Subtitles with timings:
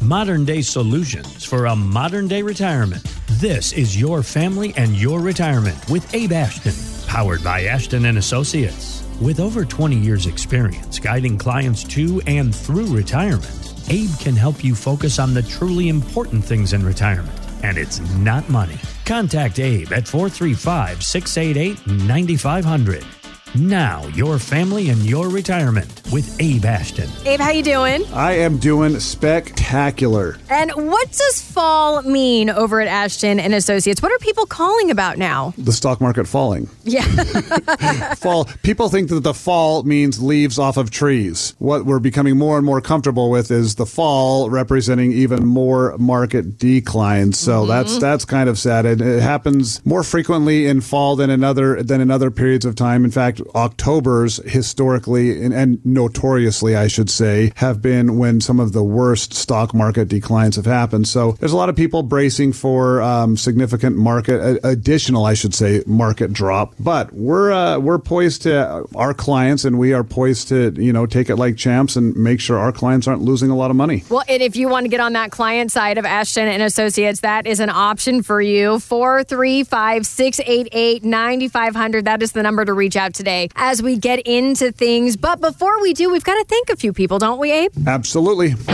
[0.00, 3.02] modern day solutions for a modern day retirement.
[3.32, 6.74] This is your family and your retirement with Abe Ashton,
[7.06, 9.04] powered by Ashton and Associates.
[9.20, 14.74] With over 20 years experience guiding clients to and through retirement, Abe can help you
[14.74, 18.78] focus on the truly important things in retirement, and it's not money.
[19.04, 23.19] Contact Abe at 435 688 9500.
[23.58, 27.10] Now, your family and your retirement with Abe Ashton.
[27.26, 28.04] Abe, how you doing?
[28.12, 30.38] I am doing spectacular.
[30.48, 34.02] And what does fall mean over at Ashton and Associates?
[34.02, 35.52] What are people calling about now?
[35.58, 36.70] The stock market falling.
[36.84, 37.02] Yeah.
[38.14, 38.44] fall.
[38.62, 41.54] People think that the fall means leaves off of trees.
[41.58, 46.56] What we're becoming more and more comfortable with is the fall representing even more market
[46.56, 47.36] declines.
[47.36, 47.68] So mm-hmm.
[47.68, 48.86] that's that's kind of sad.
[48.86, 52.76] It, it happens more frequently in fall than in other than in other periods of
[52.76, 53.04] time.
[53.04, 58.72] In fact, October's historically and, and notoriously, I should say, have been when some of
[58.72, 61.08] the worst stock market declines have happened.
[61.08, 65.82] So there's a lot of people bracing for um, significant market additional, I should say,
[65.86, 66.74] market drop.
[66.78, 71.06] But we're uh, we're poised to our clients, and we are poised to you know
[71.06, 74.04] take it like champs and make sure our clients aren't losing a lot of money.
[74.08, 77.20] Well, and if you want to get on that client side of Ashton and Associates,
[77.20, 78.78] that is an option for you.
[78.78, 82.04] Four three five six eight eight ninety five hundred.
[82.04, 85.16] That is the number to reach out today as we get into things.
[85.16, 87.72] But before we do, we've got to thank a few people, don't we, Abe?
[87.86, 88.50] Absolutely.
[88.50, 88.66] Hip,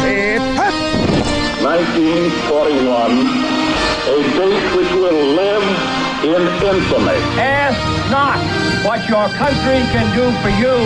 [0.00, 0.74] hip, hip.
[1.64, 3.10] 1941,
[4.04, 5.66] a date which will live
[6.24, 7.18] in infamy.
[7.40, 8.38] Ask not
[8.84, 10.76] what your country can do for you.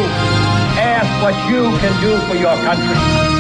[0.79, 3.38] Ask what you can do for your country.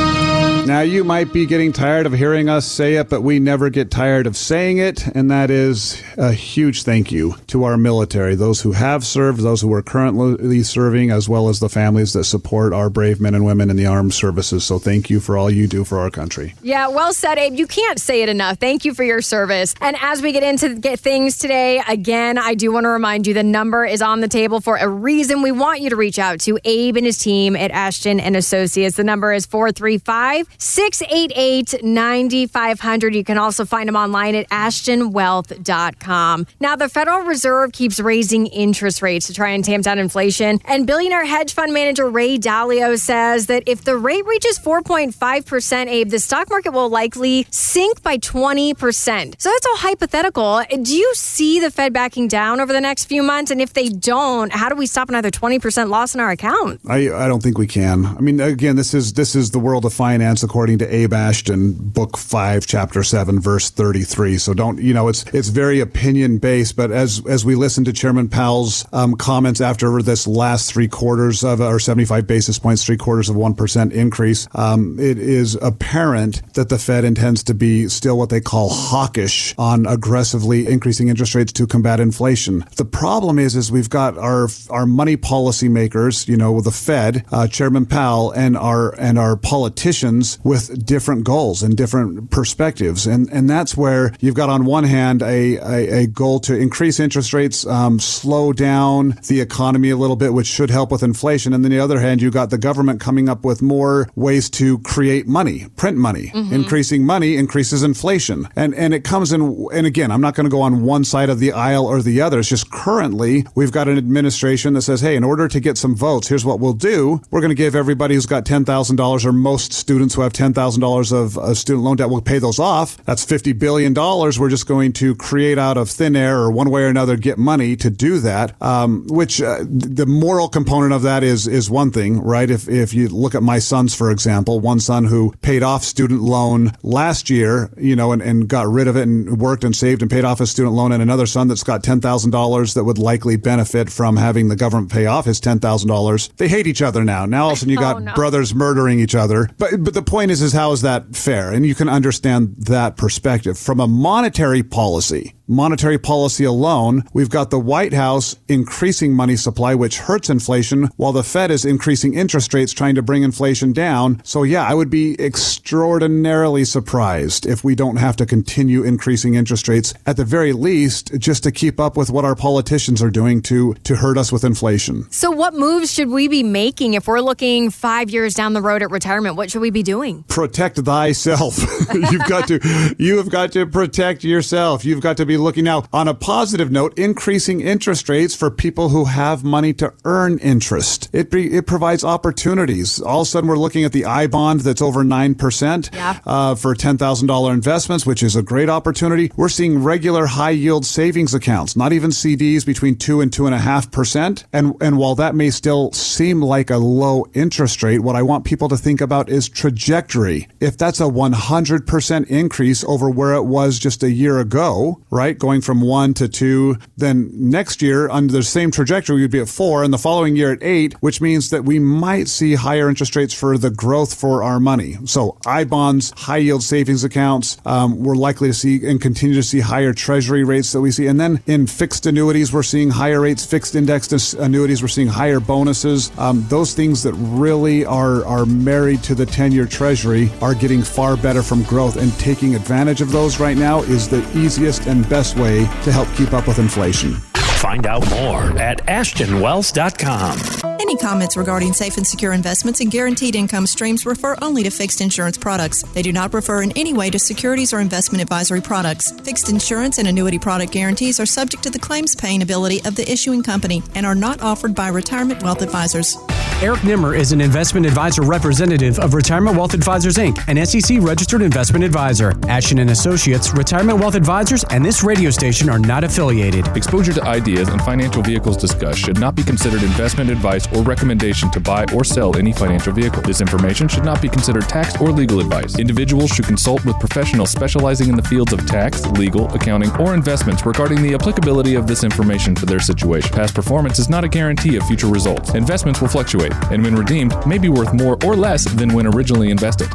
[0.69, 3.91] Now, you might be getting tired of hearing us say it, but we never get
[3.91, 8.61] tired of saying it, and that is a huge thank you to our military, those
[8.61, 12.75] who have served, those who are currently serving, as well as the families that support
[12.75, 14.63] our brave men and women in the armed services.
[14.63, 16.55] So, thank you for all you do for our country.
[16.61, 17.55] Yeah, well said, Abe.
[17.55, 18.59] You can't say it enough.
[18.59, 19.75] Thank you for your service.
[19.81, 23.33] And as we get into get things today, again, I do want to remind you
[23.33, 25.41] the number is on the table for a reason.
[25.41, 28.97] We want you to reach out to Abe and his team at Ashton and Associates.
[28.97, 33.15] The number is 435 688 9500.
[33.15, 36.47] You can also find them online at ashtonwealth.com.
[36.61, 40.61] Now, the Federal Reserve keeps raising interest rates to try and tamp down inflation.
[40.65, 46.11] And billionaire hedge fund manager Ray Dalio says that if the rate reaches 4.5%, Abe,
[46.11, 49.41] the stock market will likely sink by 20%.
[49.41, 50.63] So that's all hypothetical.
[50.83, 53.51] Do you see the Fed backing down over the next few months?
[53.51, 56.81] And if they don't, how do we stop another 20% loss in our account?
[56.89, 58.05] I, I don't think we can.
[58.07, 61.73] I mean, again, this is this is the world of finance according to Abe Ashton,
[61.73, 64.39] book five, chapter seven, verse 33.
[64.39, 67.93] So don't, you know, it's, it's very opinion based, but as, as we listen to
[67.93, 72.97] Chairman Powell's um, comments after this last three quarters of, or 75 basis points, three
[72.97, 78.19] quarters of 1% increase, um, it is apparent that the Fed intends to be still
[78.19, 82.65] what they call hawkish on aggressively increasing interest rates to combat inflation.
[82.77, 87.47] The problem is, is we've got our, our money policymakers, you know, the Fed, uh,
[87.49, 93.07] Chairman Powell and our, and our politicians with different goals and different perspectives.
[93.07, 97.01] And, and that's where you've got on one hand a, a, a goal to increase
[97.01, 101.53] interest rates, um, slow down the economy a little bit, which should help with inflation.
[101.53, 104.79] And then the other hand, you've got the government coming up with more ways to
[104.81, 106.33] create money, print money.
[106.35, 106.55] Mm-hmm.
[106.55, 108.49] Increasing money increases inflation.
[108.57, 111.31] And, and it comes in, and again, I'm not going to go on one side
[111.31, 112.39] of the aisle or the other.
[112.39, 115.95] It's just currently we've got an administration that says, hey, in order to get some
[115.95, 117.21] votes, here's what we'll do.
[117.31, 121.39] We're going to give everybody who's got $10,000 or most students who have $10,000 of,
[121.39, 122.11] of student loan debt.
[122.11, 122.97] We'll pay those off.
[123.05, 123.95] That's $50 billion.
[123.95, 127.39] We're just going to create out of thin air or one way or another get
[127.39, 131.91] money to do that, um, which uh, the moral component of that is, is one
[131.91, 132.51] thing, right?
[132.51, 136.21] If, if you look at my sons, for example, one son who paid off student
[136.21, 140.03] loan last year, you know, and, and got rid of it and worked and saved
[140.03, 143.37] and paid off his student loan and another son that's got $10,000 that would likely
[143.37, 146.37] benefit from having the government pay off his $10,000.
[146.37, 147.25] They hate each other now.
[147.25, 148.15] Now all of a sudden you got oh, no.
[148.15, 149.49] brothers murdering each other.
[149.59, 151.53] But, but the point is, is how is that fair?
[151.53, 153.59] And you can understand that perspective.
[153.59, 159.75] From a monetary policy, monetary policy alone, we've got the White House increasing money supply,
[159.75, 164.21] which hurts inflation, while the Fed is increasing interest rates, trying to bring inflation down.
[164.25, 169.67] So, yeah, I would be extraordinarily surprised if we don't have to continue increasing interest
[169.69, 173.41] rates at the very least, just to keep up with what our politicians are doing
[173.43, 175.11] to, to hurt us with inflation.
[175.11, 178.83] So, what moves should we be making if we're looking five years down the road
[178.83, 179.37] at retirement?
[179.37, 180.25] What should we be doing?
[180.25, 181.59] Protect thyself.
[181.95, 184.85] You've got to, you have got to protect yourself.
[184.85, 188.91] You've got to be looking now on a positive note, increasing interest rates for people
[188.91, 191.09] who have money to earn interest.
[191.13, 193.01] It be, it provides opportunities.
[193.01, 196.19] All of a sudden, we're looking at the I bond that's over nine percent Yeah.
[196.25, 199.31] uh, for ten thousand dollar investments, which is a great opportunity.
[199.37, 203.55] We're seeing regular high yield savings accounts, not even CDs, between two and two and
[203.55, 204.45] a half percent.
[204.53, 208.45] And and while that may still seem like a low interest rate, what I want
[208.45, 210.49] people to think about is trajectory.
[210.61, 215.01] If that's a one hundred percent increase over where it was just a year ago,
[215.11, 219.41] right, going from one to two, then next year under the same trajectory we'd be
[219.41, 222.89] at four, and the following year at eight, which means that we might see higher
[222.89, 224.97] interest rates for the growth for our money.
[225.05, 229.43] So I bonds, high yield savings accounts, um, we're likely to see and continue to
[229.43, 231.07] see higher treasury rates that we see.
[231.07, 235.41] And then in fixed annuities, we're seeing higher rates, fixed indexed annuities, we're seeing higher
[235.41, 236.13] bonuses.
[236.19, 240.83] Um, those things that really are, are married to the 10 year treasury are getting
[240.83, 241.97] far better from growth.
[241.97, 246.09] And taking advantage of those right now is the easiest and best way to help
[246.15, 247.15] keep up with inflation.
[247.59, 250.39] Find out more at ashtonwealth.com.
[250.81, 255.01] Any comments regarding safe and secure investments and guaranteed income streams refer only to fixed
[255.01, 255.83] insurance products.
[255.83, 259.11] They do not refer in any way to securities or investment advisory products.
[259.23, 263.11] Fixed insurance and annuity product guarantees are subject to the claims paying ability of the
[263.11, 266.17] issuing company and are not offered by retirement wealth advisors.
[266.61, 271.41] Eric Nimmer is an investment advisor representative of Retirement Wealth Advisors Inc., an SEC registered
[271.41, 272.35] investment advisor.
[272.49, 276.67] Ashton and Associates, Retirement Wealth Advisors, and this radio station are not affiliated.
[276.77, 281.49] Exposure to ideas and financial vehicles discussed should not be considered investment advice or recommendation
[281.53, 283.23] to buy or sell any financial vehicle.
[283.23, 285.79] This information should not be considered tax or legal advice.
[285.79, 290.67] Individuals should consult with professionals specializing in the fields of tax, legal, accounting, or investments
[290.67, 293.31] regarding the applicability of this information for their situation.
[293.31, 295.55] Past performance is not a guarantee of future results.
[295.55, 299.51] Investments will fluctuate, and when redeemed, may be worth more or less than when originally
[299.51, 299.89] invested.